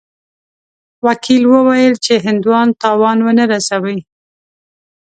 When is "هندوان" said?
2.25-2.67